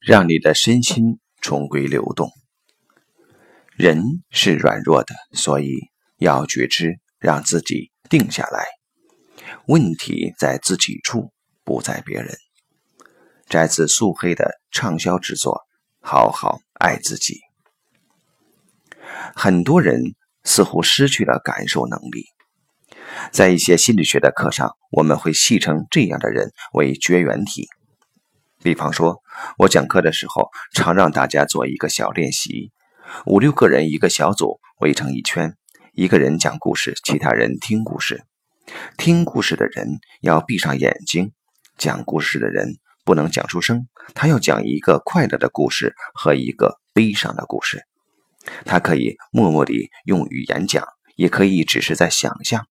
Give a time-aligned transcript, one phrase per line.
[0.00, 2.30] 让你的身心重归流动。
[3.76, 8.64] 人是软弱的，所以要觉知，让自己定下来。
[9.66, 11.32] 问题在自己处，
[11.64, 12.36] 不在别人。
[13.48, 15.54] 摘自素黑的畅销之作
[16.06, 17.34] 《好好爱自己》。
[19.34, 20.02] 很多人
[20.44, 22.26] 似乎失去了感受能力。
[23.32, 27.68] 在一些心理学的课上，我们会戏称这样的人为绝缘体。
[28.62, 29.22] 比方说，
[29.58, 32.72] 我讲课的时候，常让大家做一个小练习：
[33.24, 35.54] 五六个人一个小组，围成一圈，
[35.92, 38.24] 一个人讲故事，其他人听故事。
[38.96, 41.32] 听故事的人要闭上眼睛，
[41.76, 47.84] 讲故事的人不能讲出声，他要讲一个快乐的故事和一个悲伤的故事。
[48.64, 52.66] 他可以默默地用语言讲，也可以只是在想象。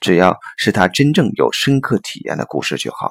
[0.00, 3.10] 只要是他真正有深刻体验的故事就好。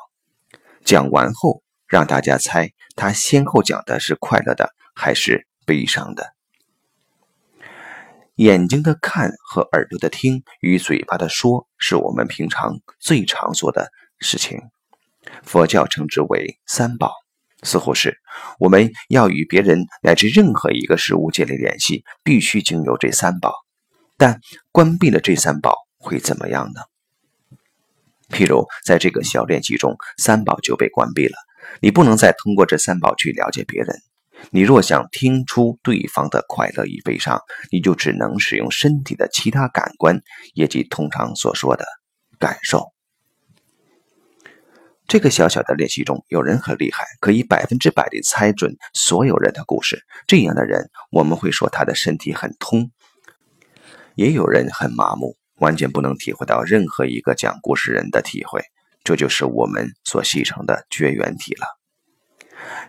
[0.85, 1.62] 讲完后，
[1.93, 6.33] 让大家猜他先后讲的是快乐的还是悲伤的。
[8.33, 14.59] 眼睛的看和耳朵的听与嘴巴的说，是我们平常最常做的事情。
[15.43, 17.13] 佛教称之为三宝，
[17.61, 18.17] 似乎是
[18.57, 23.53] 我们要与别人乃至任何一个事物建立联系，必须经由这三宝。
[24.17, 25.75] 但关闭了这三宝。
[25.99, 26.81] 会怎么样呢？
[28.29, 31.37] 譬如在这个小练习中，三宝就被关闭了，
[31.81, 33.95] 你不能再通过这三宝去了解别人。
[34.51, 40.21] 你若想听出对方的快乐与悲伤，你就只能使用身体的其他感官，
[40.53, 41.85] 也即通常所说的
[42.39, 42.91] 感受。
[45.07, 50.03] 这个小小的练习中，有人很厉害，可以百分之百地猜准所有人的故事。
[50.27, 52.91] 这样的人，我们会说他的身体很通。
[54.15, 55.37] 也有人很麻木。
[55.59, 58.63] 完全不能体会到任何一个讲故事人的体会，
[59.03, 61.67] 这就是我们所戏称的绝缘体了。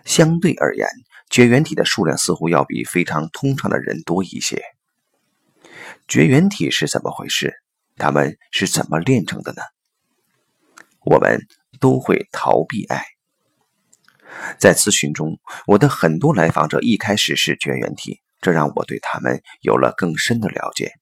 [0.05, 0.87] 相对而言，
[1.29, 4.61] 绝缘体的数量似乎要比非常通畅的人多一些。
[6.07, 7.53] 绝缘体是怎么回事？
[7.97, 9.61] 他们是怎么炼成的呢？
[11.03, 11.45] 我们
[11.79, 13.03] 都会逃避爱。
[14.59, 20.93] 在咨询中，我的很多来访者一开始是绝缘体，这让我对他们有了更深的了解。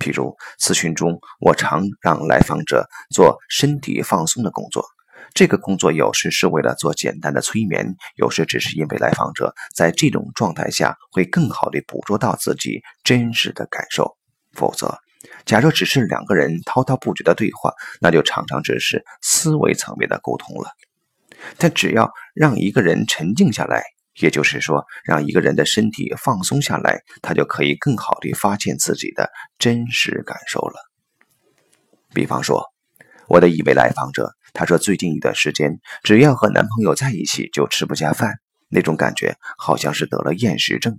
[0.00, 4.84] 譬如咨询中，我常让来访者做身体放松的工作。
[5.32, 14.16] 这个工作有时是为了做简单的催眠，有时只是因为来访者在这种状态下会更好地捕捉到自己真实的感受。
[14.52, 14.98] 否则，
[15.44, 20.70] 假若只是两个人滔滔不绝的对话，那就常常只是思维层面的沟通了。
[21.58, 23.84] 但只要让一个人沉静下来，
[24.18, 30.74] 也就是说，让一个人的身体放松下来，他就可以更好地发现自己的真实感受了。
[32.12, 32.64] 比方说，
[33.28, 38.34] 我的一位来访者，他说最近一段时间，只要和男朋友在一起就吃不下饭，
[38.68, 40.98] 那种感觉好像是得了厌食症。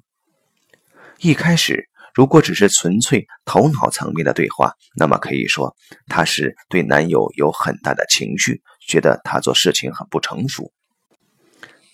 [1.19, 5.75] 一开始，如果只是纯粹头脑层面的对话，那么可以说
[6.07, 10.71] 他是对男友有很大的情绪，觉得他做事情很不成熟。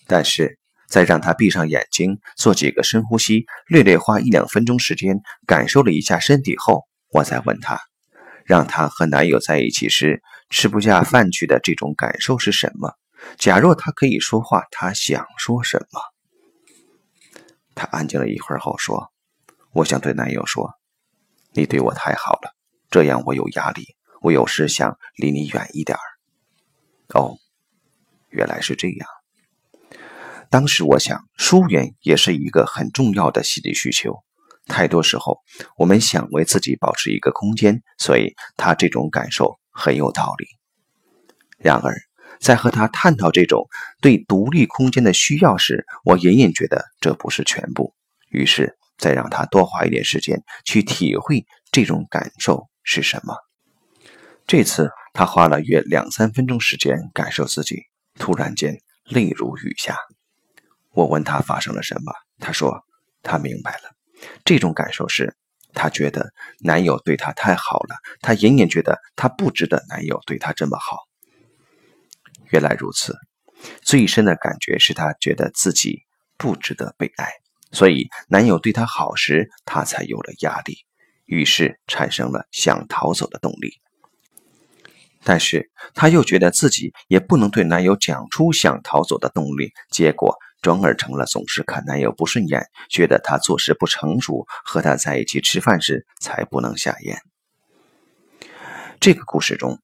[0.06, 0.58] 但是，
[0.88, 7.78] 再让他闭上眼睛，做几个深呼吸，略略花一两分钟时间感受了一下身体后，我再问他，
[8.44, 12.94] 让他和男友在一起时吃不下饭去的这种感受是什么？
[13.36, 16.00] 假若他可以说话，他想说什么？
[17.74, 19.12] 他安静了一会儿后说
[19.72, 20.72] ：“我想对男友说，
[21.52, 22.54] 你对我太好了，
[22.90, 26.00] 这样我有压力，我有时想离你远一点儿。”
[27.14, 27.36] 哦，
[28.30, 29.17] 原来是这样。
[30.50, 34.16] 当时我想，疏远也是一个很重要的心理需求。
[34.66, 35.40] 太多时候，
[35.76, 40.46] 我们想为自己保持一个空间，所以他这种感受很有道理。
[41.58, 41.94] 然而，
[42.40, 43.66] 在和他探讨这种
[44.00, 47.94] 对独立空间的需要时，我隐隐觉得这不是全部。
[48.30, 53.34] 于是，再让他多花一点时间去体会这种感受是什么。
[54.46, 57.82] 这次，他花了约两三分钟时间感受自己，
[58.18, 59.96] 突然间泪如雨下。
[60.92, 62.84] 我问他发生了什么，他说
[63.22, 63.90] 他明白了，
[64.44, 65.36] 这种感受是，
[65.74, 70.98] 他觉得男友对他太好了，他隐隐觉得他不值得男友对他这么好。
[72.50, 73.14] 原来如此，
[73.82, 76.02] 最深的感觉是他觉得自己
[76.36, 77.30] 不值得被爱，
[77.72, 80.78] 所以男友对他好时，他才有了压力，
[81.26, 83.74] 于是产生了想逃走的动力。
[85.28, 90.34] 但是她又觉得自己也不能对男友讲出想逃走的动力，结果。
[90.60, 97.16] 转而成了总是看男友不顺眼，觉得他做事不成熟，和他在一起吃饭时才不能下咽。
[98.98, 99.78] 这个故事中，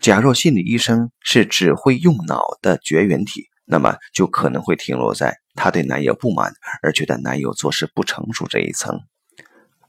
[0.00, 8.98] 假若心理医生是只会用脑的绝缘体，那么就可能会停留在她对男友不满而觉得男友做事不成熟这一层，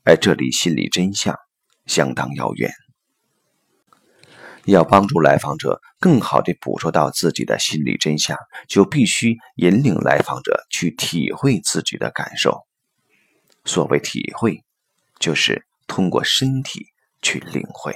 [0.03, 1.33] 而这离心理真相
[1.85, 2.73] 相当遥远。
[4.69, 8.37] 要帮助来访者更好地捕捉到自己的心理真相，
[8.67, 12.65] 就必须引领来访者去体会自己的感受。
[13.65, 14.63] 所谓体会，
[15.19, 16.87] 就是通过身体
[17.21, 17.95] 去领会。